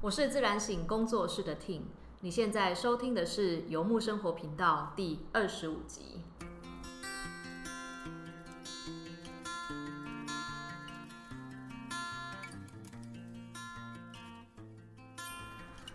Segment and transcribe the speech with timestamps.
[0.00, 1.80] 我是自然醒工作室的 tin
[2.20, 6.22] 你现在收听的是游牧生活频道第二十五集。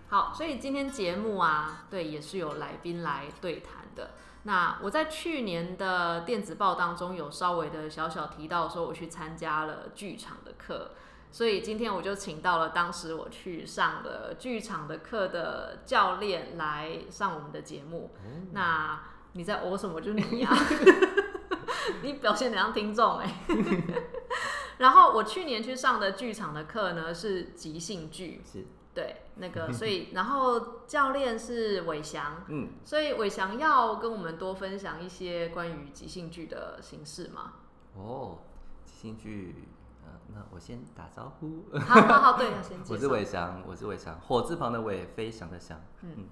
[0.10, 4.12] 好，所以今天节目啊，对，也是有来宾来对谈的。
[4.44, 10.92] 那我在去年的电子报当中有稍微的小小提到说，我去参加了剧场的课，
[11.34, 18.12] 所以今天我就请到了当时我去上的剧场的课的教练来上我们的节目。
[18.52, 19.02] 那
[19.34, 20.00] 你在哦什么？
[20.00, 20.50] 就是你呀，
[22.04, 23.44] 你表现得像听众哎。
[24.78, 28.66] 然后我去年去上的剧场的课呢是即兴剧，是。
[28.94, 37.54] 对，那个，所以然后教练是伟翔，嗯，所以伟翔要跟我们多分享一些关于即兴剧的形式吗。
[37.96, 38.38] 哦，
[38.86, 39.73] 即兴剧，呃，
[40.34, 41.64] 那我先打招呼。
[41.80, 45.80] 好好好，对，先 我是伟翔，我是伟翔，火字旁的伟，飞翔的翔。
[46.02, 46.28] 嗯，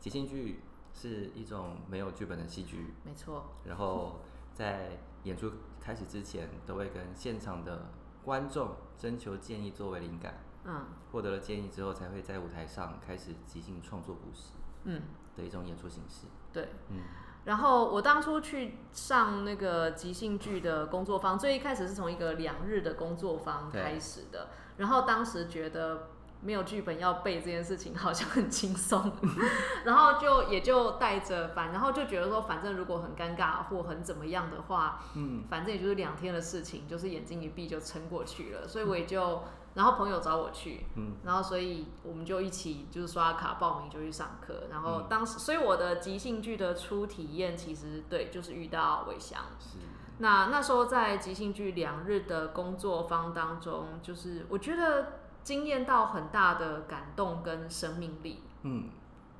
[0.00, 3.44] 即兴剧是一种没有剧本的戏剧，没错。
[3.64, 4.20] 然后
[4.52, 7.90] 在演出开始之前，都会跟现场的
[8.24, 10.38] 观众征求建议作为灵感。
[10.64, 14.52] 嗯，获得了建议之后，才会在舞台上开始即兴创作故事，
[14.84, 15.02] 嗯，
[15.36, 16.26] 的一种演出形式。
[16.52, 17.02] 对，嗯。
[17.44, 24.48] 然后我当初去上那个即兴剧的工作坊，最一开始是从一个两日的工作坊开始的。
[24.78, 26.08] 然后当时觉得
[26.40, 29.12] 没有剧本要背这件事情好像很轻松，
[29.84, 38.66] 然后就也就带着反，然后就觉得说，反正如果很尴尬或很怎么样的话，嗯，反正也就是两天的事情，就是眼睛一闭就撑过去了。
[38.66, 39.42] 所以我也就。
[39.74, 49.78] 然后朋友找我去，嗯，然后所以我们就一起就是刷卡报名就去上课，然后当时所以我的即兴剧的初体验其实对就是遇到伟翔，是，
[50.18, 58.90] 那那时候在即兴剧两日的工作坊当中，就是我觉得惊艳到很大的感动跟生命力，嗯。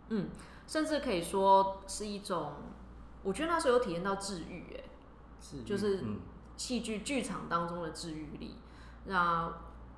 [0.09, 0.31] 嗯，
[0.67, 2.55] 甚至可以说是一种，
[3.23, 4.85] 我觉得那时候有体验到治愈，哎，
[5.41, 6.03] 是，就是
[6.57, 8.57] 戏剧剧场当中的治愈力，
[9.05, 9.53] 那。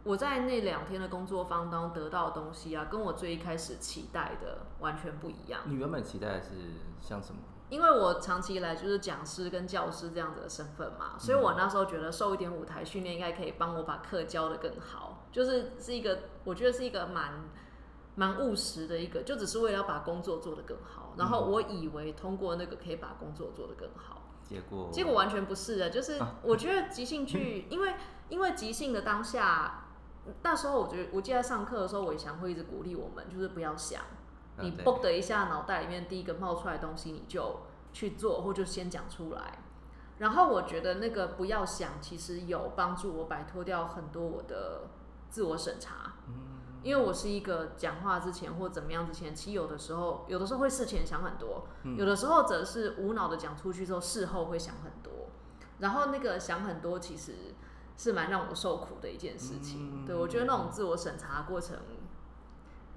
[0.06, 5.62] 我在那两天的工作坊当中得到的东西啊，跟我最一开始期待的完全不一样。
[5.64, 6.50] 你原本期待的是
[7.00, 7.40] 像什么？
[7.70, 15.26] 因为我长期以来就是讲师跟教师这样子的身份嘛，所以我那时候觉得受一点舞台训练应该可以帮我把课教的更好。
[15.32, 17.32] 就是是一个，我觉得是一个蛮
[18.14, 21.14] 蛮务实的一个，就只是为了要把工作做得更好。
[21.16, 25.90] 然后我以为通过那个可以把工作做得更好，结果结果完全不是的。
[25.90, 27.94] 就是我觉得即兴剧， 因为
[28.28, 29.82] 因为即兴的当下。
[30.42, 34.02] 那时候我觉得，我记得上课的时候，伟翔会一直鼓励我们，就是不要想，
[34.58, 37.60] 你嘣的一下，脑袋里面第一个冒出来的东西，你就
[37.92, 39.58] 去做，或就先讲出来。
[40.18, 44.88] 然后我觉得那个不要想，其实有帮助我摆脱掉很多我的
[45.28, 46.14] 自我审查。
[46.28, 46.34] 嗯，
[46.82, 51.66] 因为我是一个讲话之前或怎么样之前，其实有的时候，有的时候会事前想很多，
[51.96, 55.12] 有的时候则是无脑的讲出去之后，事后会想很多。
[55.78, 57.54] 然后那个想很多，其实。
[57.96, 61.76] 是蛮让我受苦的一件事情，对我觉得那种自我审查过程，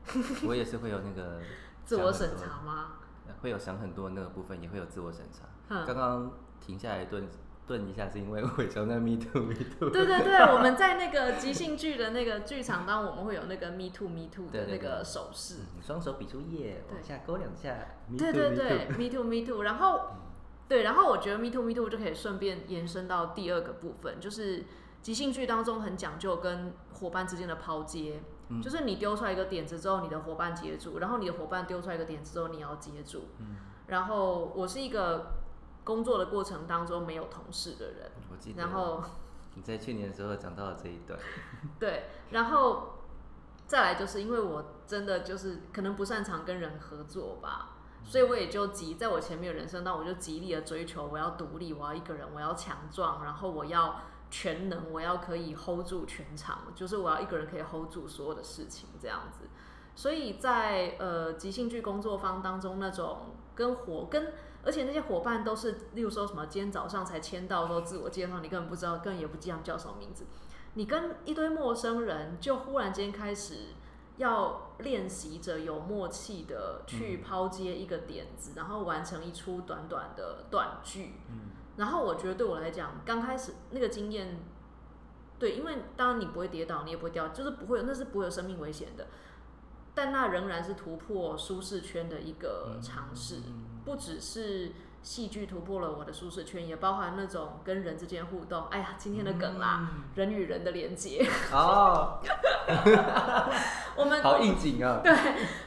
[0.48, 1.40] 我也是会有那个
[1.86, 2.94] 自我审查吗？
[3.42, 5.86] 会有想很多那个部分，也会有自我审查。
[5.86, 7.28] 刚刚停下来顿
[7.68, 9.90] 顿一下，是因为我从那 me too me too。
[9.90, 17.78] 对对对，我们在那个 即兴剧的那个剧场当，我们会有那个 me too me too 的那个手势，双手比出耶，往下勾两下。
[18.18, 20.02] 对对对，me too me too，然后
[20.68, 24.66] 对，然后我觉得 me too me too 就可以顺便延伸到第二个部分，就是。
[25.02, 28.22] 即兴剧当中很讲究跟伙伴之间的抛接，
[28.62, 33.30] 就是你丢出来一个点子之后，你的伙伴接住，然后你的伙伴丢出来一个点子之后，你要接住。
[33.88, 35.32] 然后我是一个
[35.86, 38.62] 工作的过程当中没有同事的人，我记得。
[38.62, 39.02] 然后
[39.56, 41.18] 你在去年的时候讲到了这一段。
[41.80, 43.00] 对，然后
[43.66, 54.02] 再来就是因为我真的就是可能不擅长跟人合作吧，所以我也就极在我前面的人生当中，我就极力的追求我要独立，我要一个人，我要强壮，然后我要。
[54.30, 59.50] 全能，我要可以 hold 住全场，就是我要一个人可以 hold 住所有的事情这样子。
[59.96, 64.34] 所以在呃即兴剧工作坊当中，那种跟伙跟，
[64.64, 70.26] 而且那些伙伴都是，例如说什么今天早上才签到说自我介绍，你根本不知道，根本也不记得叫什么名字。
[70.76, 73.74] 你跟一堆陌生人，就忽然间开始
[74.18, 81.16] 要练习着有默契的去抛接一个点子，然后完成一出短短的短剧。
[81.80, 84.38] 然后我觉得对我来讲，刚开始那个经验，
[85.40, 89.08] 对，因为当然你不会跌倒，你也不会掉，就是不会有，那是不会有生命危险的。
[89.96, 93.38] 但那仍然是突破舒适圈的一个尝试，
[93.86, 98.66] 不只是戏剧突破了我的舒适圈，也包含那种跟人之间互动。
[98.68, 101.26] 哎呀，今天的梗啦，人与人的连接。
[101.54, 102.20] 哦，
[103.96, 105.00] 我们好应景啊！
[105.02, 105.14] 对，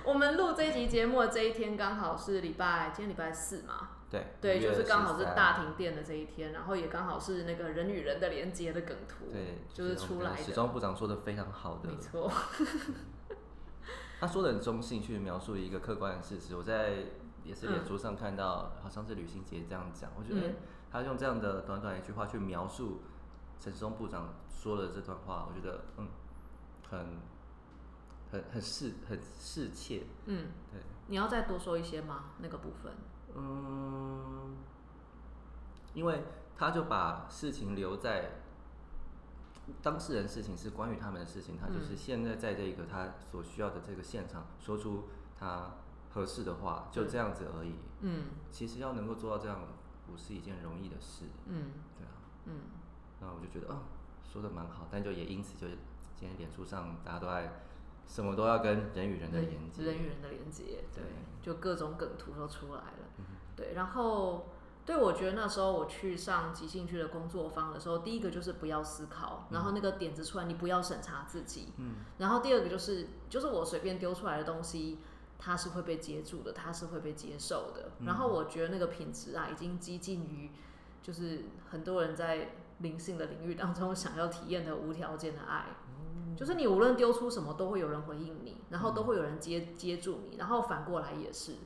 [0.05, 3.89] 我们录这集节目的这一天刚好是礼拜，今天礼拜四嘛。
[4.13, 10.37] 对，对，就是刚好是大停电的这一天，然后也刚好是那个人与人的连接的梗图，对，就是出来的。
[10.37, 12.31] 时装部长说的非常好的，没错。
[14.21, 16.55] 他说的很中性，去描述一个客观的事实。
[16.55, 17.07] 我在
[17.43, 20.55] 也是脸书上看到，好像是旅行节这样讲，我觉得
[20.91, 23.01] 他用这样的短短一句话去描述
[23.59, 26.07] 陈时中部长说的这段话，我觉得嗯，
[26.89, 27.19] 很
[28.31, 30.03] 很很适很适切。
[30.27, 30.81] 嗯，对。
[31.09, 32.27] 你要再多说一些吗？
[32.39, 32.93] 那个部分？
[33.37, 34.57] 嗯，
[35.95, 36.25] 因为
[36.57, 38.43] 他就把事情留在
[39.83, 45.05] 当事人，事情是关于他们的事情，他就是现在在这个他所需要的这个现场说出
[45.39, 45.77] 他
[46.13, 47.75] 合适的话，就这样子而已。
[48.01, 49.61] 嗯，其实要能够做到这样，
[50.07, 51.27] 不是一件容易的事。
[51.47, 52.13] 嗯，对啊。
[52.47, 52.61] 嗯，
[53.21, 53.79] 那我就觉得，哦，
[54.23, 55.67] 说的蛮好，但就也因此就
[56.17, 57.63] 今天脸书上大家都在。
[58.05, 61.05] 什么都要跟人与人的连接，人与人的连接，对，
[61.41, 63.02] 就各种梗图都出来了，
[63.63, 63.75] 对。
[63.75, 64.47] 然后，
[64.85, 71.97] 对我觉得那时候我去上即兴剧的工作坊的时候，第一个就是不要思考，然后那个点子出来，你不要审查自己，嗯。
[72.19, 74.99] 然后第二个就是，就是我随便丢出来的东西，
[75.39, 77.93] 它是会被接住的，它是会被接受的。
[78.05, 80.51] 然后我觉得那个品质啊，已经接近于，
[81.01, 85.67] 就是很多人在灵性的领域当中 想要体验的无条件的爱。
[86.35, 91.57] 就是你无论丢出什么，都会有人回应你，然后都会有人接接住你，然后反过来也是，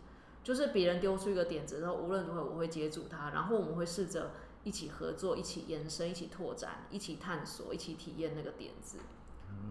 [0.47, 4.31] 就是别人丢出一个点子，然后无论如何我会接住它，然后我们会试着
[4.63, 8.99] 一起合作，一起延伸，一起拓展，一起探索，一起体验那个点子。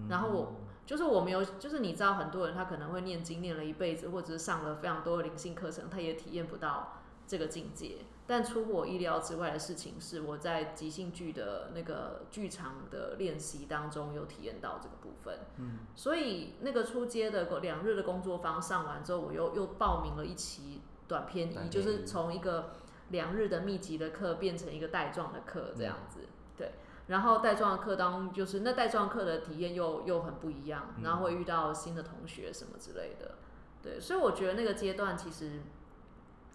[0.10, 0.56] 然后我
[0.86, 7.98] 就是我没有，就是你知道很多人他可能会念经念了一辈子，或者是上了非常多的灵性课程，他也体验不到这个境界。
[8.28, 15.42] 但出乎我意料之外的事情是，我在即兴剧的那个剧场的练习当中有体验到这个部分。
[15.58, 22.72] 嗯，所以那个出街的两日的工作坊上完之后，我又又报名了一期短篇一，就是从一个
[23.10, 26.22] 两日的密集的课变成一个带状的课这样子。
[26.58, 26.72] 对，
[27.06, 33.36] 然后带状的课当中就是那带状课的体验又又很不一样，然后会遇到新的同学什么之类的。
[33.84, 35.62] 对，所以我觉得那个阶段其实。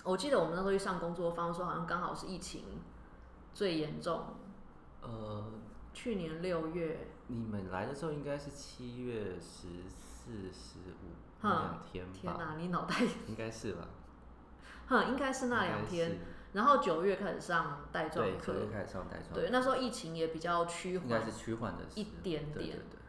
[0.04, 2.64] 我记得我们那时候去上工作坊，说好像刚好是疫情
[3.52, 4.22] 最严重。
[5.02, 5.44] 呃，
[5.92, 12.12] 去年六月，你们来的时候应该是七月十四、十五两天吧？
[12.12, 12.96] 天哪，你脑袋
[13.28, 13.88] 应该是吧？
[14.88, 16.18] 哼，应该是那两天。
[16.52, 19.34] 然后九月开始上带状课，九月开始上带状。
[19.34, 22.78] 对，那时候疫情也比较趋缓，应该是趋缓的一点点。
[22.90, 22.99] 对。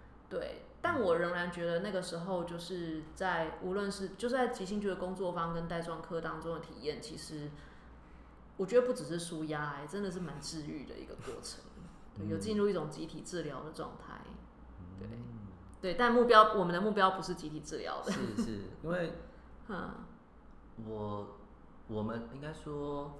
[0.82, 7.52] 但我仍然觉得那个时候就是在无论是就是在即兴剧的工作坊跟带状科当中的体验，其实
[8.58, 11.64] 我觉得不只是舒压，哎，真的是蛮治愈的一个过程，
[12.28, 14.22] 有进入一种集体治疗的状态。
[15.00, 15.08] 对，
[15.82, 18.52] 对，但目标我们的目标不是集体治疗的，是是，
[18.84, 19.14] 因为，
[19.70, 19.90] 嗯，
[20.86, 21.38] 我
[21.88, 23.20] 我们应该说，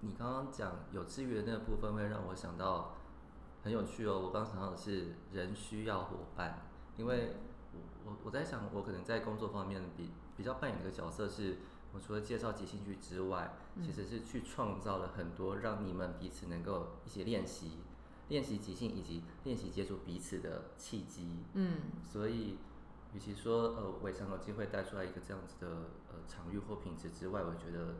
[0.00, 2.94] 你刚刚讲有治愈的那个部分，会让我想到
[3.64, 4.20] 很有趣哦。
[4.20, 6.68] 我刚想到的是人需要伙伴。
[6.96, 7.34] 因为
[7.72, 11.56] 我我我在想，我可能在工作方面比比较扮演的角色是，
[11.92, 17.78] 我除了介绍即兴剧之外，其实是去创造了很多让你们彼此能够一起练习、
[18.28, 21.26] 练习即兴以及练习接触彼此的契机。
[21.54, 22.58] 嗯，所以
[23.12, 25.66] 与其说呃，我也想有机会带出来一个这样子的
[26.12, 27.96] 呃场域或品质之外，我觉得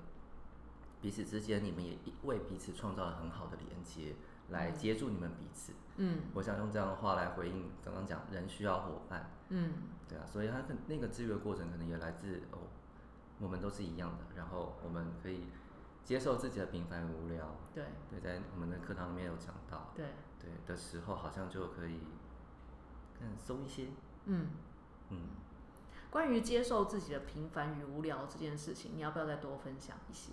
[1.01, 4.15] 彼此之间你们也为彼此创造了很好的连接。
[4.51, 9.73] 来接住你们彼此，嗯，我想用这样的话来回应刚刚讲人需要伙伴，嗯，
[10.09, 12.59] 对啊，所以他的那个治愈的过程可能也来自哦，
[13.39, 15.45] 我们都是一样的，然后我们可以
[16.05, 20.07] 接受自己的平凡无聊，对，对，在我们的课堂里面有讲到，对，
[20.39, 22.01] 对的时候好像就可以
[23.19, 23.89] 更松一些，
[24.27, 24.49] 嗯。
[25.11, 25.19] 嗯，
[26.11, 30.33] 关于接受自己的平凡与无聊这件事情，你要不要再多分享一些？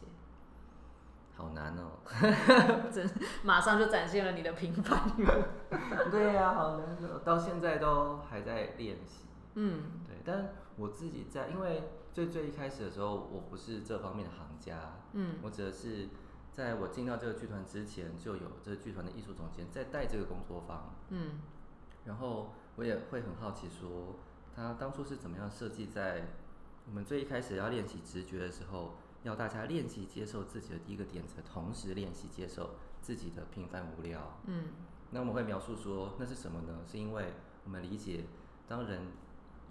[1.41, 1.97] 好难哦，
[2.93, 3.09] 真
[3.41, 5.09] 马上就展现了你的平凡。
[6.11, 9.25] 对呀，好难哦，到现在都还在练习。
[9.55, 14.99] 嗯，对，但我自己在，因为最最一开始的时候，我不是这方面的行家。
[15.13, 16.09] 嗯，我指的是
[16.51, 20.93] 在我进到这个剧团之前，就有这个剧团的艺术总监在带这个工作坊。
[21.09, 21.39] 嗯，
[22.05, 24.17] 然后我也会很好奇，说
[24.55, 26.27] 他当初是怎么样设计在
[26.85, 28.93] 我们最一开始要练习直觉的时候。
[29.23, 34.39] 要大家练习接受自己的第一个点子，同时练习接受自己的平凡无聊。
[34.45, 34.69] 嗯，
[35.11, 36.79] 那我们会描述说那是什么呢？
[36.87, 38.25] 是因为我们理解，
[38.67, 39.01] 当人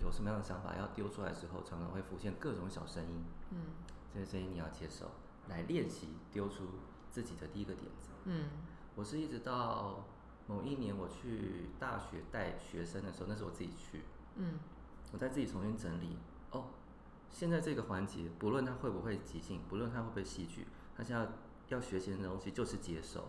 [0.00, 3.25] 有什么样的想法要丢出来的时候，常常会浮现各种小声音。
[3.50, 3.59] 嗯，
[4.14, 5.11] 这些声音你要接受，
[5.49, 6.64] 来练习丢出
[7.11, 8.11] 自己的第一个点子。
[8.26, 8.50] 嗯，
[8.95, 10.04] 我是一直到
[10.47, 14.02] 某一年我去大学带学生的时候，那是我自己去，
[14.37, 14.61] 嗯，
[15.12, 16.16] 我在自己重新整理。
[17.30, 21.28] 哦，现在这个环节，不论他会不会即兴，不论他会不会戏剧，他现在
[21.68, 23.28] 要学习的东西就是接受，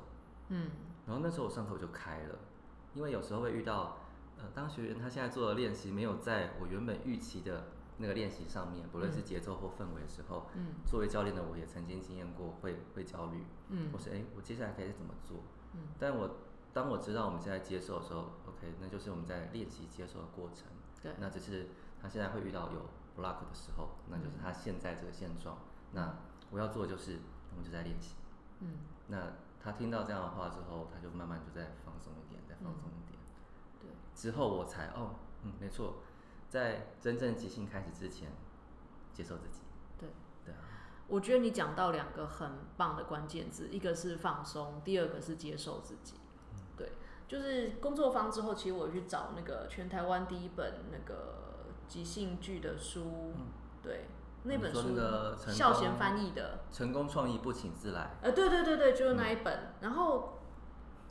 [0.50, 0.70] 嗯。
[1.06, 2.40] 然后那时候我上课我就开了，
[2.94, 3.98] 因为有时候会遇到，
[4.38, 7.68] 呃，当学员他现在做的练习没有在我原本预期的
[7.98, 15.38] 那个练习上面，不论是节奏或氛围的时候，嗯，作为教练的我也曾经经验过会会焦虑，嗯，我说哎，我接下来该怎么做？
[15.74, 16.30] 嗯，但我。
[16.74, 20.68] 当我知道我们现在接受的时候，OK，那就是我们在练习接受的过程。
[21.04, 21.68] 对，那只是
[22.02, 25.58] 他现在会遇到有 block 的时候，那就是他现在这个现状。
[25.94, 26.18] 那
[26.50, 27.20] 我要做的就是，
[27.52, 28.16] 我们就在练习。
[28.60, 28.78] 嗯。
[29.08, 33.20] 那他听到这样的话之后，他就慢慢就在放松一点，再放松一点。
[33.80, 33.90] 对。
[34.14, 35.96] 之后我才哦，嗯，没错，
[36.50, 38.32] 在真正即兴开始之前，
[39.14, 39.62] 接受自己。
[39.98, 40.10] 对。
[40.46, 40.60] 对啊。
[41.08, 46.16] 我觉得你讲到两个很棒的关键字，一个是放松，第二个是接受自己。
[46.78, 46.94] 对
[47.28, 51.41] 就是工作坊之后，其实我去找那个全台湾第一本那个
[51.92, 53.34] 即兴剧的书，
[53.84, 54.08] 对，
[54.44, 54.98] 那本书
[55.36, 58.02] 孝贤翻译的《成功创意不请自来》。
[58.22, 60.40] 呃，对对对对，就是那一本，然后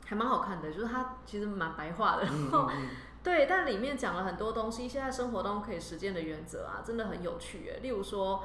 [0.03, 2.67] 还蛮好看的，就是它其实蛮白话的，然后
[3.21, 7.79] 对，但里面讲了很多东西，现在生活中可以实践的原则啊，真的很有趣诶。
[7.81, 8.43] 例如说，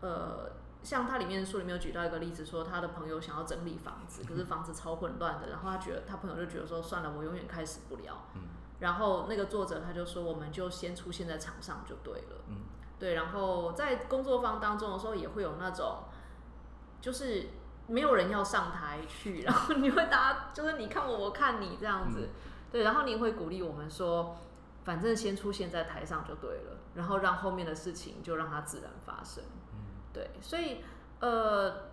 [0.00, 0.50] 呃。
[0.84, 8.26] 像他里面书里面有举到一个例子，说他的朋友想要整理房子，可是房子超混乱的，然后他觉得他朋友就觉得说算了，我永远开始不了。
[8.34, 8.42] 嗯。
[8.84, 12.44] 然后那个作者他就说，我们就先出现在场上就对了。
[12.48, 12.56] 嗯。
[12.98, 16.04] 对，然后在工作坊当中的时候也会有那种，
[17.00, 17.48] 就是
[17.86, 22.28] 没有人要上台去， 然后你会大家就是你看我我看你这样子，
[22.70, 24.36] 对，然后你会鼓励我们说，
[24.84, 29.42] 反正先出现在台上就对了，然后让后面的事情就让它自然发生。
[29.72, 29.80] 嗯
[30.12, 30.78] 对，所以
[31.18, 31.90] 呃，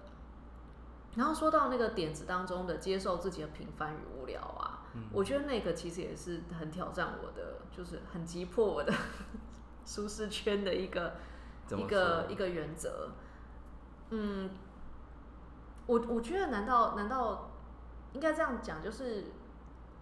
[1.15, 4.70] 然后说到那个点子当中的接受自己的平凡与无聊啊，
[5.11, 8.93] 我觉得那个其实也是很挑战我的，就是很急迫我的
[9.85, 11.15] 舒适圈的一个
[11.77, 13.09] 一个一个原则。
[14.09, 14.49] 嗯，
[15.87, 17.51] 我我觉得难道难道
[18.13, 19.25] 应该这样讲，就是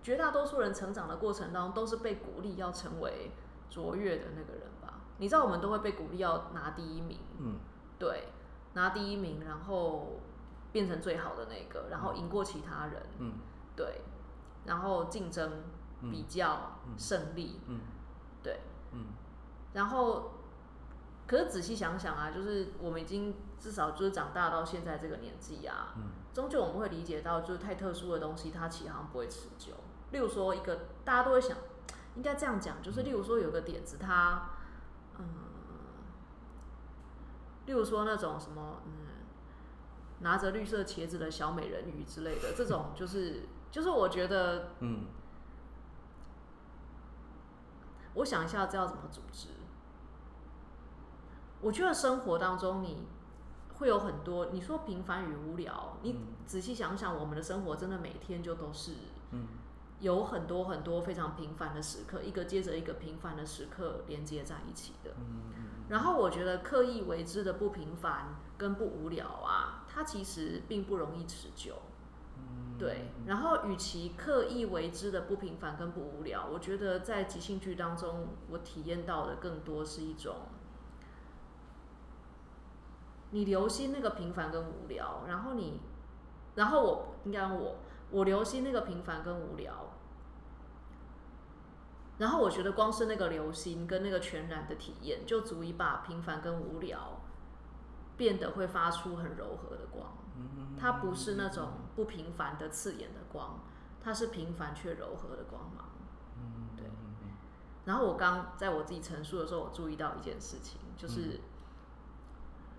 [0.02, 3.32] 绝大多数人成长的过程当中都是被鼓励要成为
[3.70, 5.02] 卓越的那个人吧？
[5.18, 7.60] 你知道我们都会被鼓励要拿第一名，嗯。
[8.00, 8.30] 对，
[8.76, 10.22] 拿第一名，然后
[10.72, 13.02] 变成最好的那个，然后赢过其他人。
[13.18, 13.34] 嗯，
[13.76, 14.02] 对，
[14.66, 15.64] 然后竞争、
[16.02, 17.60] 比较、胜利。
[17.68, 17.80] 嗯，
[18.44, 18.60] 对，
[18.92, 19.08] 嗯，
[19.74, 20.32] 然后，
[21.28, 29.74] 可是仔细想想啊，就是我们已经至少就是长大到现在这个年纪啊，嗯，终究我们会理解到，就是太特殊的东西，它其实好像不会持久。
[30.12, 31.58] 例如说，一个大家都会想，
[32.16, 34.50] 应该这样讲，就是例如说有个点子，它，
[35.18, 35.26] 嗯。
[37.66, 38.92] 例如说那种什么，嗯，
[40.22, 45.06] 拿着绿色茄子的小美人鱼之类的，这种就是就是我觉得，嗯，
[48.16, 49.50] 我想一下这要怎么组织。
[51.62, 53.06] 我觉得生活当中你
[53.76, 58.94] 会有很多，你说平凡与无聊，你仔细想想，我们的生活真的每天就都是，
[59.32, 59.48] 嗯，
[60.00, 65.54] 有很多很多非常平凡的时刻，一个接着一个平凡的时刻连接在一起的，嗯。
[65.90, 71.76] 然后我觉得刻意为之的不平凡跟不无聊啊，它其实并不容易持久。
[72.80, 73.12] 对。
[73.28, 80.36] 然后与其刻意为之的不平凡跟不无聊，我觉得在即兴剧当中，我体验到的更多是一种，
[83.32, 85.82] 你留心那个平凡跟无聊，然后你，
[86.56, 87.76] 然后我应该我
[88.10, 89.94] 我留心那个平凡跟无聊。
[92.18, 97.22] 然后我觉得光是那个流星跟那个全然的体验，就足以把平凡跟无聊
[98.18, 100.18] 变得会发出很柔和的光。
[100.80, 103.60] 它不是那种不平凡的刺眼的光，
[104.02, 105.90] 它是平凡却柔和的光芒。
[106.76, 106.86] 对。
[107.86, 111.40] 然后我刚在我自己陈述的时候，我注意到一件事情，就是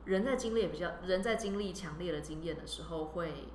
[0.05, 3.49] 人在经历比较人在经历强烈的经验的时候会。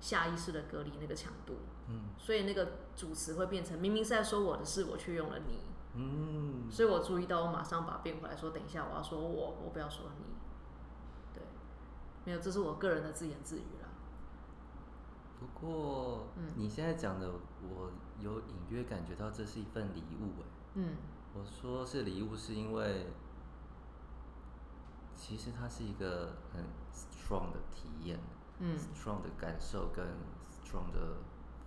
[0.00, 5.58] 下意识的隔离那个强度，嗯，所以那个主词会变成明明是在说我的事，我却用了你，
[5.92, 10.39] 嗯，所以我注意到，我马上把变回来说，等一下我要说我，我不要说你，对，
[12.24, 13.88] 没有，这是我个人的自言自语啦。
[15.38, 17.30] 不过，嗯，你现在讲的，
[17.62, 20.96] 我有隐约感觉到这是一份礼物，哎，嗯，
[21.34, 23.06] 我说是礼物，是因为
[25.16, 28.18] 其实它是一个很 strong 的体验。
[28.62, 30.04] 嗯，strong 的感受跟
[30.52, 31.16] strong 的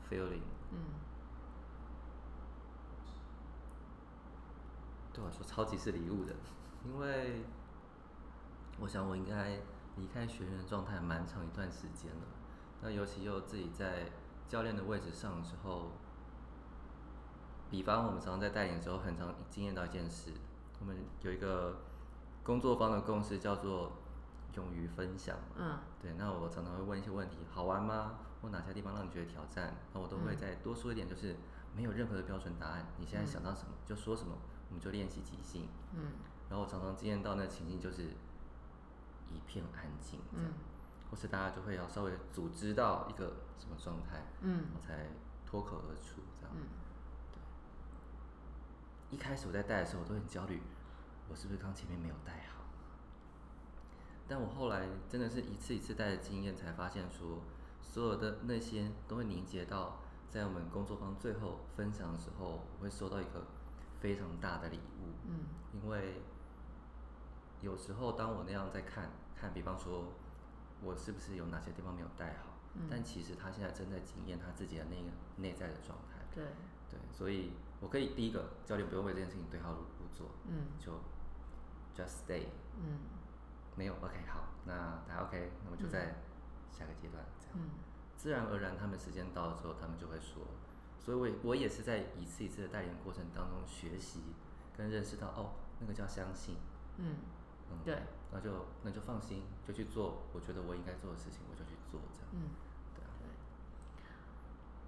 [0.07, 0.77] feeling，嗯，
[5.11, 6.35] 对我来说超级是礼物的，
[6.85, 7.41] 因为
[8.79, 9.59] 我想我应该
[9.97, 12.27] 离开学员的状态蛮长一段时间了，
[12.81, 14.11] 那尤其又自己在
[14.47, 15.91] 教练的位置上的时候，
[17.69, 20.31] 比方我们常常在带领的时候，很常经验到一件事，
[20.79, 21.77] 我们有一个
[22.43, 23.93] 工作方的共识叫做
[24.55, 25.37] 勇于分享。
[25.55, 26.13] 嗯，对。
[26.17, 28.19] 那我常常会问一些问题，好玩吗？
[28.41, 29.75] 或哪些地方让你觉得挑战？
[29.93, 31.35] 那我都会再多说一点，就是
[31.75, 32.87] 没有任何的标准答案。
[32.97, 34.35] 你现在想到什么就说什么，
[34.69, 35.67] 我们就练习即兴。
[35.93, 36.11] 嗯。
[36.49, 38.09] 然后我常常经验到那情境就是
[39.33, 40.51] 一片安静，这样，
[41.09, 45.07] 或是大家就会要稍微组织到一个什么状态，嗯，我才
[45.45, 46.55] 脱口而出，这样。
[47.31, 47.39] 对
[49.09, 50.61] 一开始我在带的时候，我都很焦虑，
[51.29, 52.63] 我是不是刚前面没有带好？
[54.27, 57.41] 但我后来真的是一次一次带的经验，才发现说，
[57.81, 59.99] 所有的那些都会凝结到
[60.29, 63.45] 在我们工作坊最后分享的时候，我会收到一个
[63.99, 65.13] 非常大的礼物。
[65.27, 66.21] 嗯，因为
[67.61, 69.11] 有时候当我那样在看
[69.43, 70.13] 看，比方说
[70.81, 72.53] 我是不是有哪些地方没有带好，
[72.89, 76.23] 但其实他现在正在检验他自己的那个内在的状态。
[76.33, 76.43] 对，
[76.89, 77.51] 对，所以。
[77.81, 79.79] 我可以第一个教练不用为这件事情对号入
[80.15, 80.93] 座，嗯，就
[81.93, 82.45] just stay，
[82.77, 82.99] 嗯，
[83.75, 86.23] 没有 OK 好，那大家 OK，那么就在
[86.71, 87.71] 下个阶段这样，嗯，
[88.15, 90.43] 自然而然他们时间到了之后，他们就会说，
[90.97, 94.21] 所以我我也是在一次一次的带领过程当中学习
[94.77, 96.55] 跟认识到，哦，那个叫相信，
[96.99, 97.17] 嗯，
[97.69, 98.01] 嗯，对，
[98.33, 102.49] 那就那就放心，就去做我觉得我应该做的事情，我就去做这样，嗯。
[102.95, 103.09] 对啊。
[103.19, 103.27] 对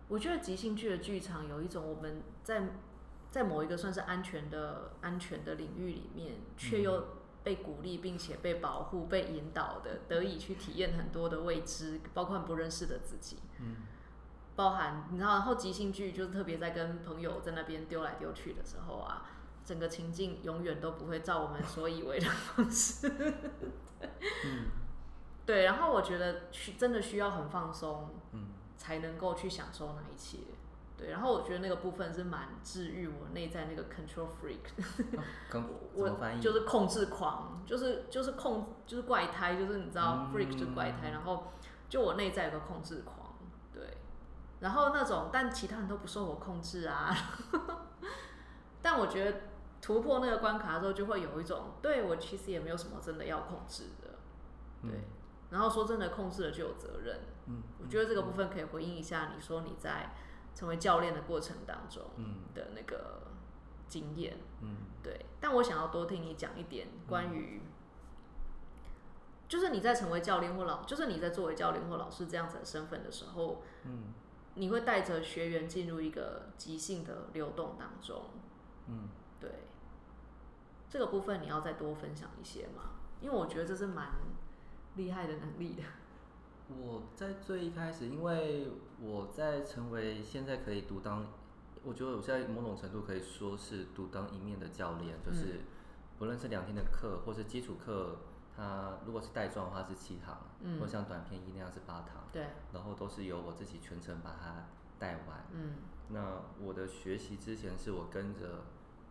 [0.08, 2.70] 我觉得即兴剧的剧场有一种我们在
[3.32, 7.08] 在某一个算是安全的安全的领域里面，却又
[7.44, 13.38] 被鼓励并且被保护、被引导的，得以去体验很多的未知，包括不认识的自己。
[13.60, 13.76] 嗯，
[14.56, 19.26] 包含你知道，然后即兴剧就是特别在跟朋友在那边丢来丢去的时候啊，
[19.66, 23.12] 整个情境永远都不会照我们所以为的方式。
[24.46, 24.68] 嗯，
[25.46, 25.66] 对。
[25.66, 28.12] 然后我觉得需真的需要很放松。
[28.32, 28.52] 嗯。
[28.78, 30.38] 才能够去享受那一切，
[30.96, 31.10] 对。
[31.10, 34.60] 然后我觉得那个部分是蛮治愈我内在那个 control freak，
[35.96, 41.10] 我就是控制狂，就是就是控就是怪胎，就是你知道 freak 就是怪胎。
[41.10, 41.54] 然后
[41.90, 43.34] 就我内在有个控制狂，
[43.74, 43.98] 对。
[44.60, 47.16] 然后那种但其他人都不受我控制啊，
[48.84, 49.40] 但我觉得
[49.86, 54.16] 突破那个关卡的时候，就会有一种对我其实也没有什么真的要控制的，
[54.82, 55.02] 对。
[55.52, 57.20] 然后说真的，控制了就有责任。
[57.46, 60.16] 嗯，我觉得这个部分可以回应一下你说你在
[60.56, 62.02] 成为教练的过程当中
[62.56, 63.28] 的那个
[63.88, 64.40] 经验。
[64.62, 65.24] 嗯，对。
[65.40, 67.62] 但我想要多听你讲一点关于，
[69.48, 74.06] 就是你在成为教练或老，就是你在作为教练或老师这样子的身份的时候，嗯，
[74.56, 78.32] 你会带着学员进入一个即兴的流动当中。
[78.88, 79.25] 嗯，对。
[80.96, 82.92] 这个部分你要再多分享一些吗？
[83.20, 84.08] 因为我觉得这是蛮。
[84.96, 85.84] 厉害的能力的。
[86.70, 91.28] 我在最一开始，因为我在成为现在可以独当，
[91.84, 95.60] 我觉得我现在某种程度可以说是独当一面的教练，就是
[96.18, 98.20] 不论是两天的课，或是基础课，
[98.56, 105.74] 它如果是带状的话是七堂，嗯，或像短片一那样是八堂，对，然后都是由我自己全程把它带完，嗯，
[106.08, 108.64] 那我的学习之前是我跟着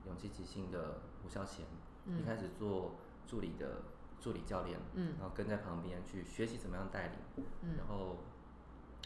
[0.06, 1.66] 勇气即兴的吴孝贤，
[2.06, 2.92] 一开始做
[3.26, 3.82] 助理的。
[4.20, 8.16] 助理教练，嗯，然后跟在旁边去学习怎么样带领，嗯，然后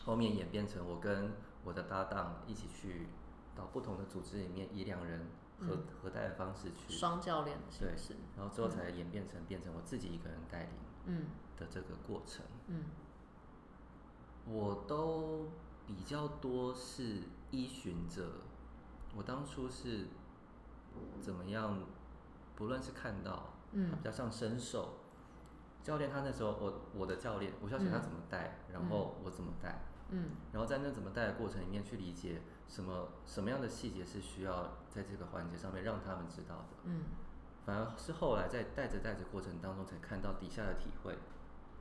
[0.04, 1.32] 后面演变成我跟
[1.64, 3.08] 我的搭档一起去
[3.56, 5.26] 到不同的组织里面，以两人
[5.58, 10.70] 合合带的方式去双教练的形式，然后最后才演变成变成我自己一个人带领，
[11.06, 11.26] 嗯。
[11.56, 12.84] 的这个过程，嗯，
[14.46, 15.48] 我都
[15.84, 18.24] 比较多是依循着
[19.16, 20.06] 我当初是
[21.20, 21.78] 怎么样，
[22.56, 24.94] 不论是看到，嗯，比较像伸手。
[25.82, 29.80] 教练他那时候，我我的教练，我要学他怎么带，然后我怎么带，
[30.10, 37.04] 嗯，然后在那怎么带的过程里面去理解什么什么样的细节是需要在这个环节上面让他们知道的，嗯，
[37.64, 41.16] 反而是后来在带着带着过程当中才看到底下的体会，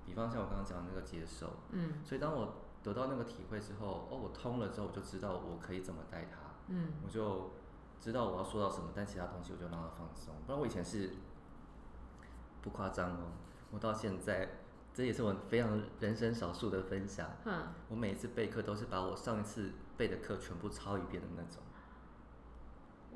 [0.06, 7.52] 比方像我刚刚讲的那个接受，嗯，所以当我得到那个体会之后，哦，我通了之后，我就知道我可以怎么带他，嗯，我就
[8.00, 11.12] 知道我要说到什么，但其他东西我就让他放松，不然我以前是
[12.62, 13.32] 不夸张哦。
[13.72, 14.60] 我到现在，
[14.94, 17.30] 这也是我非常人生少数的分享。
[17.46, 21.62] 嗯，我每一次备课都是把我上一次备的课全部抄一遍的那种。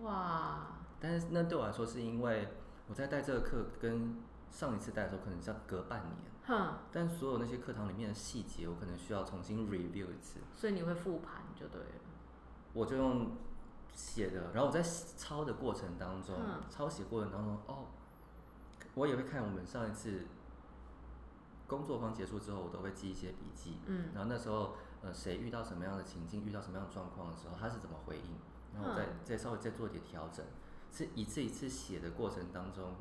[0.04, 0.78] 哇！
[1.00, 2.50] 但是那对我来说，是因为
[2.88, 4.18] 我在带这个课跟
[4.50, 6.16] 上一次带的时候，可能像隔半年。
[6.48, 6.74] 哼。
[6.92, 10.40] 但所有那些课堂里面的细节，我可能需要重新 review 一次。
[10.54, 12.02] 所以你会复盘就对了。
[12.74, 13.32] 我就用
[13.94, 14.82] 写的，然后我在
[15.18, 16.36] 抄的过程当中，
[16.70, 17.86] 抄写过程当中，哦，
[18.96, 20.26] 我也会看我们上一次。
[21.68, 23.78] 工作坊结束之后，我都会记一些笔记。
[23.86, 28.36] 嗯，然后那时候，呃，谁遇到什么样的情境，遇到什么样的状况的时候，他是怎么回应？
[28.76, 30.46] 然后再再稍微再做一点调整，
[30.92, 32.94] 是一次一次写的过程当中，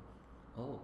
[0.54, 0.78] 哦，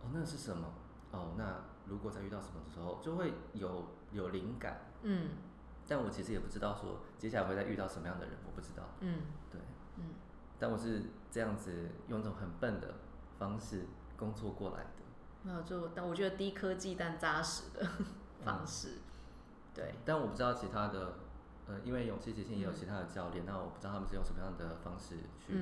[0.00, 0.72] 哦，那是什么？
[1.12, 4.80] 哦，那如果在遇到什么的时候，就会有有灵感。
[5.02, 5.28] 嗯，
[5.88, 8.82] 但我其实也不知道说接下来会再遇到什么样的人，我不知道。
[9.00, 9.60] 嗯，对，
[9.96, 10.04] 嗯，
[10.58, 12.96] 但我是这样子用一种很笨的
[13.38, 14.90] 方式工作过来的。
[15.44, 17.88] 那就但我觉得低科技但扎实的
[18.44, 18.98] 方式，
[19.72, 19.94] 对。
[20.04, 21.14] 但我不知道其他的，
[21.66, 25.54] 呃，因为勇气即兴也有其他的教练，那我不知道他们是用什么样的方式去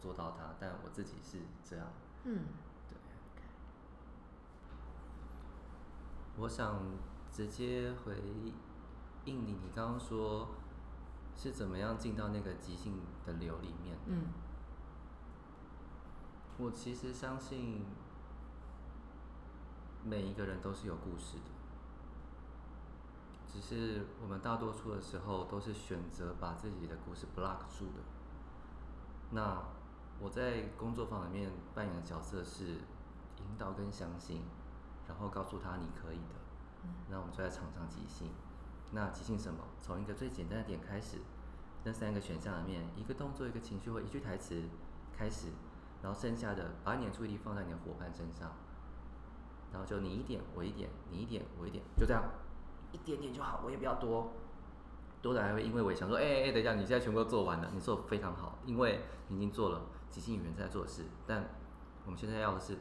[0.00, 1.86] 做到它，但我自己是这样。
[2.24, 2.46] 嗯。
[2.88, 2.96] 对
[6.38, 6.80] 我想
[7.30, 8.14] 直接回
[9.28, 10.48] 应你，你刚刚说
[11.36, 13.96] 是怎么样进到那个即兴的流里面？
[14.06, 14.24] 嗯，
[16.58, 17.84] 我其实相信
[20.04, 21.50] 每一个人都是有故事的，
[23.46, 28.02] 只是我们大多数的时候都是选择把自己的故事 block 住的。
[29.30, 29.62] 那
[30.20, 32.64] 我在工作坊里面扮演的角色是
[33.38, 34.42] 引导跟相信。
[35.08, 36.34] 然后告诉他你可以的，
[37.08, 38.28] 那我们就在场上即兴。
[38.92, 39.60] 那即兴什么？
[39.80, 41.18] 从一个最简单的点开始，
[41.84, 44.62] 那三个选项里面，一个动作、一个情绪或一句台词
[45.16, 45.48] 开始，
[46.02, 48.52] 然后剩下的把你的注意力放在你的伙伴身上，
[49.72, 52.24] 然后就你一点我一点，你一点我一点，就这样，
[52.92, 54.32] 一点点就好，我也不要多，
[55.20, 61.44] 多的还会因为我想说，哎哎，等一下，你现在全部都做完了，你做的非常好，因为你已经做了即兴演员在做的事，但
[62.04, 62.78] 我们现在要的是。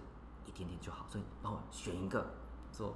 [0.48, 2.26] 一点点就好，所以帮我选一个
[2.72, 2.96] 做。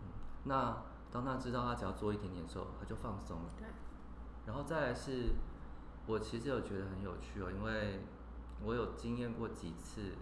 [0.00, 0.08] 嗯，
[0.44, 3.50] 那当他知道他只要做一点点的时候，他就放松了。
[3.58, 3.66] 对。
[4.46, 5.34] 然后再来是，
[6.06, 8.00] 我其实有觉得很有趣哦，因为
[8.62, 10.14] 我有经验过几次。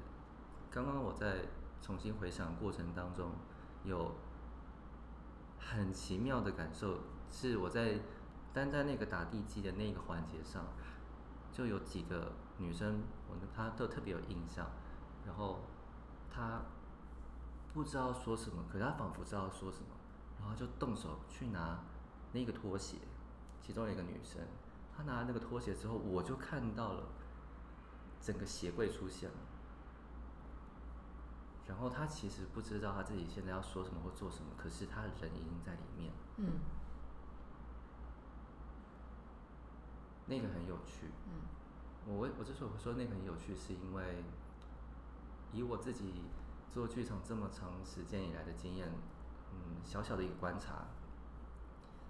[0.70, 1.46] 刚刚我在
[1.80, 3.30] 重新回想过程当中，
[3.84, 4.14] 有
[5.58, 6.98] 很奇妙的感受，
[7.30, 8.00] 是我在
[8.52, 10.64] 单在那个打地基的那个环节上，
[11.52, 14.66] 就有几个女生，我她都特别有印象，
[15.26, 15.60] 然后。
[16.30, 16.60] 她
[17.74, 19.86] 不知道说什么，可是他仿佛知道说什么，
[20.40, 21.80] 然后就动手去拿
[22.32, 22.96] 那个拖鞋。
[23.60, 24.40] 其中有一个女生，
[24.96, 27.08] 她拿那个拖鞋之后，我就看到了
[28.20, 29.36] 整个鞋柜出现了。
[31.66, 36.12] 然后她其实不知道她自己现在要说什么或做什么，可是她人已经在里面。
[36.36, 36.46] 嗯。
[40.26, 41.08] 那个很有趣。
[41.26, 41.42] 嗯。
[42.06, 44.24] 我我之所以会说那个很有趣，是因为。
[45.50, 46.12] 以我自己
[46.70, 48.92] 做剧场这么长时间以来的经验，
[49.52, 50.86] 嗯，小小的一个观察，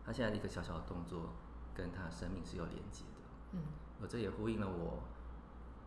[0.04, 1.30] 他现在的一个小小的动作，
[1.74, 3.20] 跟他的生命是有连接的。
[3.52, 3.60] 嗯，
[4.00, 5.02] 而这也呼应了我，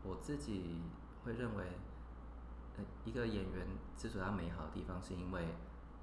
[0.03, 0.81] 我自己
[1.23, 1.65] 会认为，
[2.77, 5.55] 呃，一个演员之所以他美好的地方，是因为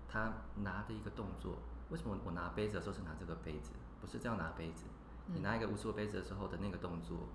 [0.09, 1.59] 他拿的一个动作。
[1.91, 4.85] 为什么我拿杯子的时候是拿这个杯子，不是这样拿杯子？
[5.27, 7.29] 你拿一个无数个杯子的时候的那个动作，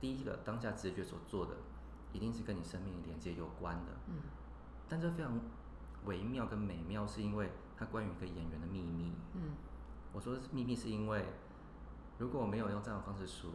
[0.00, 1.56] 第一个当下直觉所做的。
[2.12, 4.14] 一定是跟你生命连接有关的，嗯，
[4.88, 5.32] 但这非常
[6.04, 9.52] 微妙跟美妙，是因为它关于一个演员的秘密，嗯，
[10.12, 11.26] 我说秘密是因为
[12.18, 13.50] 如果我没有用这样的方式说，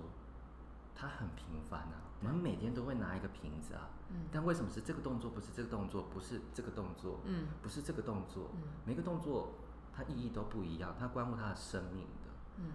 [0.95, 9.53] 它很平凡啊，我们每天都会拿一个瓶子啊，嗯，但为什么是这个动作，不是这个动作，不是这个动作，嗯，不是这个动作，嗯，每个动作
[9.95, 12.65] 它意义都不一样，它关乎他的生命的，嗯，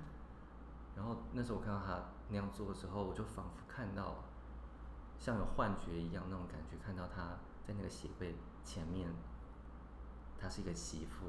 [0.96, 4.24] 然后那时候我看到他那样做的时候，我就仿佛看到。
[5.16, 9.08] 像有幻觉一样那种感觉，看到他在那个鞋柜前面，
[10.38, 11.26] 她是一个媳妇，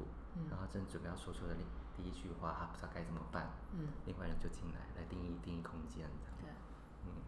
[0.50, 1.54] 然后正准备要说出的
[1.96, 3.50] 第一句话，她不知道该怎么办。
[3.72, 6.08] 嗯，另外人就进来来定义定义空间
[6.40, 6.50] 对，
[7.04, 7.22] 嗯，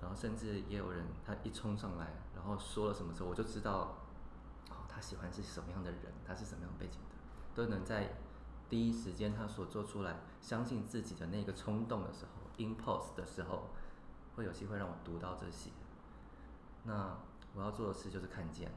[0.00, 3.96] 然后甚至也有人他一冲上来，然后说了什么时候，我就知道，
[4.70, 7.16] 哦，他喜欢是什么样的人，他是什么样背景的，
[7.54, 8.16] 都能在
[8.68, 13.70] 第一时间他所做出来，相信自己的那个冲动的时候，impulse 的时候。
[14.34, 15.68] 会有机会让我读到这些，
[16.84, 17.18] 那
[17.54, 18.72] 我要做的事就是看见，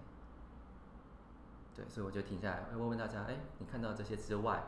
[1.75, 4.63] 对，所以我就停下来，会问问大家，哎，你看到这些之外，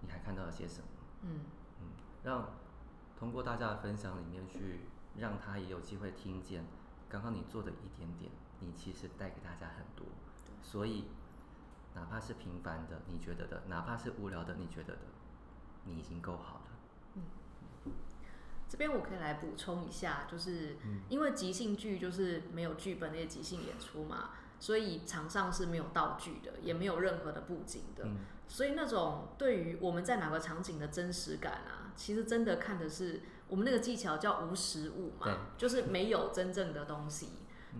[0.00, 0.86] 你还看到了些什么？
[1.22, 1.40] 嗯
[1.80, 1.86] 嗯，
[2.22, 2.50] 让
[3.18, 4.80] 通过大家的分享里面去，
[5.16, 6.64] 让他也有机会听见，
[7.08, 10.06] 刚刚你做的一点点，你其实带给大家很多，
[10.62, 11.06] 所以
[11.94, 15.02] 哪怕是平凡的，你觉得的，哪怕是无聊的，你觉得的，
[15.84, 16.62] 你已经够好了。
[17.14, 17.22] 嗯
[18.68, 20.76] 这边我可以来补充一下，就是
[21.08, 28.06] 因为即兴剧就是没有剧本那些即兴演出嘛，所以场上是没有道具的，也没有任何的布景的，
[28.46, 37.30] 所以那种对于我们在哪个场景的真实感啊，其实真的看的是我们那个技巧叫无实物嘛，就是没有真正的东西。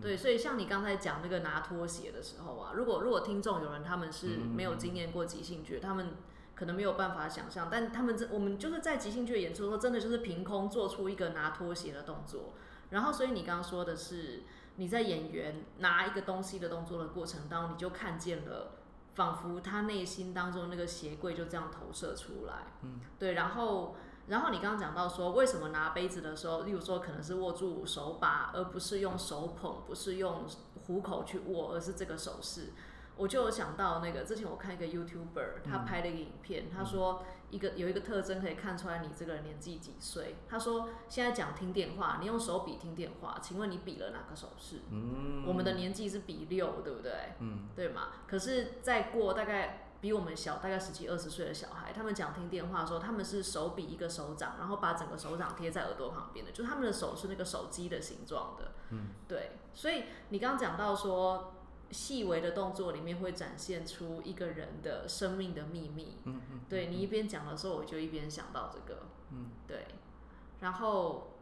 [0.03, 6.17] 对，所以像你刚才讲那个拿拖鞋的时候啊，如果如果听众有人他们是没有经验过即兴剧，他们。
[6.53, 12.53] 可能没有办法想象，但他们这我们就是在即兴剧演出的时候，真的就是凭空做出一个拿拖鞋的动作。
[12.91, 14.43] 然后，所以你刚刚说的是
[14.81, 18.79] 你在演员拿一个东西的动作的过程当中，你就看见了，
[19.15, 22.73] 仿佛他内心当中那个鞋柜就这样投射出来。
[22.81, 23.35] 嗯，对。
[23.35, 23.95] 然后，
[24.29, 30.47] 然后你刚刚讲到说，为什么拿杯子的时候，例如说可能是握住手把，而不是用手捧，不是用
[30.87, 32.73] 虎口去握，而是这个手势。
[33.21, 40.37] 我就有想到那个之前我看一个 YouTuber，他拍了一个影片，他说一个有一个特征可以看出来你这个人年纪几岁。
[40.49, 44.81] 他说现在讲听电话，你用手比听电话，请问你比了哪个手势？
[44.91, 47.13] 嗯，我们的年纪是比六，对不对？
[47.41, 48.09] 嗯，对嘛？
[48.27, 58.73] 可是再过大概比我们小大概十几二十岁的小孩，他们讲听电话的时候，他们是手比一个手掌，然后把整个手掌贴在耳朵旁边的，就是他们的手是那个手机的形状的。
[58.89, 59.59] 嗯，对。
[59.75, 61.53] 所以你刚刚讲到说。
[61.91, 66.19] 细微的动作里面会展现出一个人的生命的秘密。
[66.25, 69.03] 嗯嗯，对你一边讲的时候，我就一边想到这个。
[69.31, 69.87] 嗯，对。
[70.61, 71.35] 然后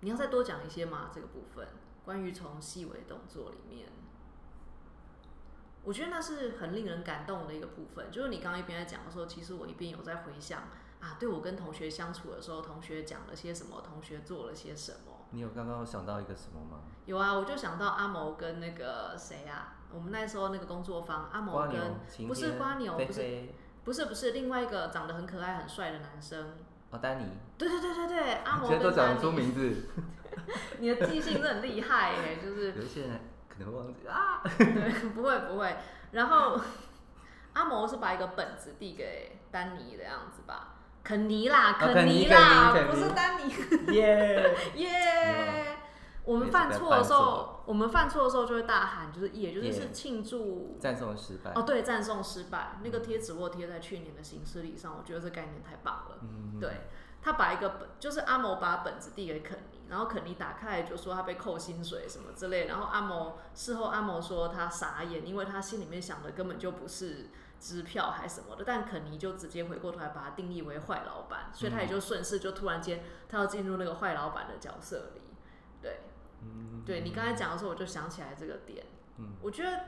[0.00, 1.10] 你要再多讲一些吗？
[1.14, 1.66] 这个部分
[2.04, 3.88] 关于从细微动作里面，
[5.84, 8.10] 我觉得那是很令人感动的一个部分。
[8.10, 10.62] 就是你刚刚一边在讲的时候，其实我一边有在回想
[11.00, 15.21] 啊，对我跟同学相处的时候，同学讲了些什么，同学做了些什么。
[15.32, 16.82] 你有刚刚想到一个什么吗？
[17.04, 23.48] 有啊，我就想到阿谋跟那个谁啊，我们那时候那个工作坊，阿谋跟不是瓜牛，不是
[23.84, 26.54] 不是不是另外一个长得很可爱很帅的男生
[26.90, 27.26] 哦，丹尼。
[27.58, 28.68] 对对对对对， 阿谋。
[28.68, 29.88] 现在都讲出名字。
[30.78, 34.40] 你的记性是很厉害哎， 就是有些人可能忘记啊。
[34.44, 35.76] 对，不会不会。
[36.12, 36.60] 然后
[37.54, 40.76] 阿谋是把一个本子递给丹尼的样子吧。
[41.02, 43.52] 肯尼啦，肯尼啦，不是丹尼。
[43.94, 45.76] 耶耶！
[46.24, 51.50] 我们犯错的时候，我们犯错的时候就会大喊，就是耶，就是是庆祝赞颂失败。
[51.56, 52.78] 哦，对，赞颂失败。
[52.84, 56.18] 那个贴纸我贴在去年的行事历上，我觉得这概念太棒了。
[56.22, 56.82] 嗯对
[57.20, 67.30] 他把一个本，就是阿某把本子递给肯尼，然后肯尼打开就说他被扣薪水什么之类，然后阿某事后阿某说他傻眼，因为他心里面想的根本就不是。
[67.62, 75.20] 支票还是什么的，但肯尼就直接回过头来把它定义为坏老板，所以他也就顺势就突然间他要进入那个坏老板的角色里。
[75.80, 76.00] 对，
[76.42, 78.84] 嗯对你刚才讲的时候，我就想起来这个点。
[79.18, 79.84] 嗯，我觉得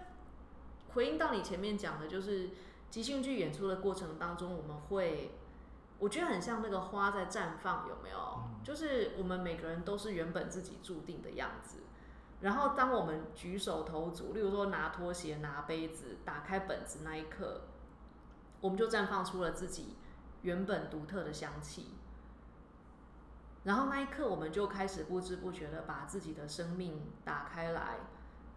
[0.95, 2.51] 回应到你前面讲的，就是
[2.91, 5.33] 即兴剧演出的过程当中，我们会，
[5.99, 8.45] 我觉得很像那个花在绽放，有没有？
[8.63, 11.81] 就是我们每个人都是原本自己注定的样子。
[12.45, 17.63] 然后，当我们举手投足，例如说拿拖鞋、拿杯子、打开本子那一刻，
[18.61, 19.97] 我们就绽放出了自己
[20.43, 21.95] 原本独特的香气。
[23.63, 28.01] 然后那一刻，我们就开始不知不觉的把自己的生命打开来，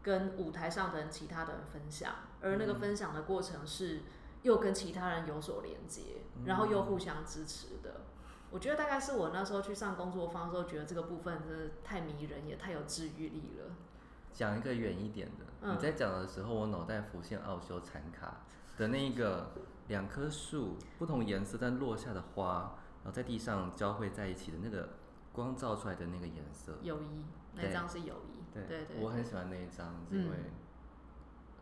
[0.04, 2.13] 跟舞台上的人其他的人分享。
[2.41, 4.02] 而那个分享的过程是
[4.41, 8.02] 又跟其他人有所连接，然后又互相支持的。
[8.50, 13.76] 我觉得大概是我那时候去上工作坊的时候，觉得这个部分真的太迷人，也太有治愈力了。
[14.34, 18.42] 讲一个远一点的，你在讲的时候，我脑袋浮现奥修残卡
[18.78, 19.52] 的那个
[19.88, 24.90] 两棵树不同颜色但落下的花，然后在地上交汇在一起的那个
[25.34, 26.78] 光照出来的那个颜色。
[26.84, 28.44] 友谊，那张是友谊。
[28.54, 30.38] 对对对，我很喜欢那一张，因为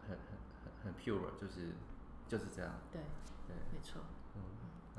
[0.08, 1.74] 很很很很 pure，就是
[2.28, 2.74] 就是这样。
[2.91, 3.02] 对
[3.48, 4.02] 对，没错。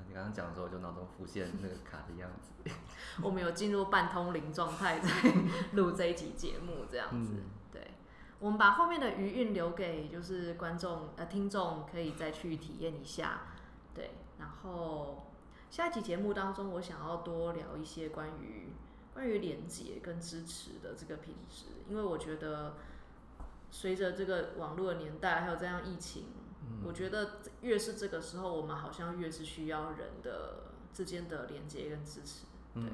[0.06, 2.52] 那你刚刚讲的时候，我就脑中浮现那个卡的样子。
[3.22, 5.08] 我们有进入半通灵状态，在
[5.72, 7.42] 录这一集节目，这样子。
[7.72, 7.92] 对，
[8.38, 13.42] 我们把后面的余韵留给就是观众呃听众，可以再去体验一下。
[13.94, 15.30] 对，然后
[15.70, 18.72] 下一集节目当中，我想要多聊一些关于
[19.14, 22.76] 关于连接跟支持的这个品质，因为我觉得
[23.70, 26.26] 随着这个网络的年代，还有这样疫情。
[26.84, 32.46] 我觉得越是这个时候，我们好像越是需要人的之间的连接跟支持。
[32.74, 32.84] 对，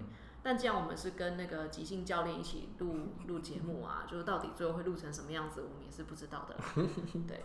[0.43, 2.95] 但既然我们是跟那个即兴教练一起录
[3.29, 6.57] 录节目啊，就是到底最后会录成什么样子，我们也是不知道的。
[7.29, 7.45] 对，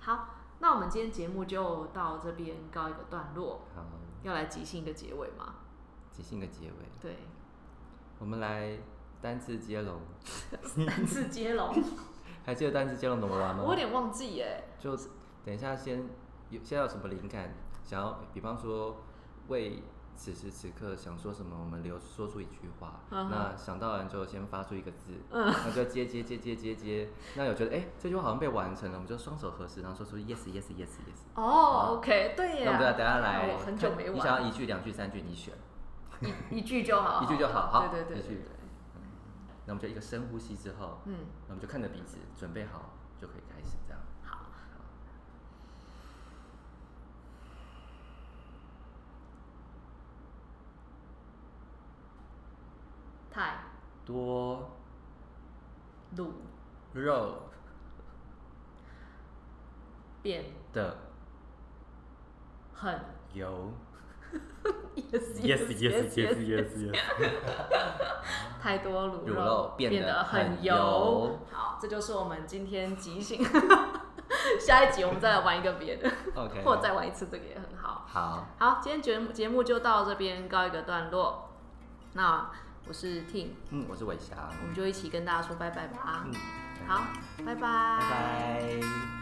[0.00, 3.62] 好，那我们今天节目就到这边告一个段落。
[3.74, 3.84] 好，
[4.22, 5.54] 要来即兴一个结尾吗？
[6.12, 6.74] 即兴的结尾。
[7.00, 7.16] 对，
[8.18, 8.78] 我们来
[9.22, 10.00] 单次接龙。
[10.86, 11.72] 单次接龙。
[12.44, 13.62] 还记得单次接龙怎么玩吗？
[13.64, 14.64] 我有点忘记耶。
[14.78, 14.98] 就。
[15.48, 16.06] 等一下，先
[16.50, 17.54] 有现在有什么灵感？
[17.82, 18.98] 想要，比方说
[19.46, 19.82] 为
[20.14, 23.00] 此时此刻想说什么，我们留说出一句话。
[23.08, 27.08] 那想到完之后，先发出一个字，那就接接接接接接。
[27.34, 31.24] 那有觉得哎，这句话好像被完成了，我们就双手合十，然后说出 yes yes yes yes。
[31.34, 32.72] 哦，OK，对呀。
[32.72, 34.14] 那我们等下来，很久没玩。
[34.14, 35.54] 你想要一句、两句、三句，你选。
[36.50, 37.22] 一一句就好。
[37.24, 37.88] 一句就好，好。
[37.88, 38.18] 对对对。
[38.18, 38.44] 一句。
[39.64, 41.14] 那我们就一个深呼吸之后，嗯，
[41.46, 44.02] 那我们就看着彼此，准备好就可以开始这样。
[54.08, 54.70] 多
[56.16, 56.30] 卤
[56.94, 57.42] 肉
[60.22, 60.96] 变得
[62.72, 62.98] 很
[63.34, 63.70] 油。
[64.96, 66.98] yes Yes, yes, yes, yes, yes.
[68.62, 73.44] 太多卤卤肉变得得很很油好，这就是我们今天即兴。
[74.58, 78.06] 下一集我们再来玩一个别的 OK，或者再玩一次这个也很好。
[78.06, 81.50] 好，好，今天节目节目就到这边告一个段落。
[82.14, 82.50] 那
[82.88, 86.24] 我是 Ting，嗯，我是伟翔，我们就一起跟大家说拜拜吧。
[86.26, 86.32] 嗯，
[86.86, 87.04] 好，
[87.44, 87.60] 拜拜，
[88.00, 89.17] 拜拜。